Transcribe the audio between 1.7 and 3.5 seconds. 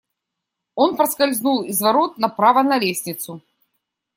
ворот направо на лестницу.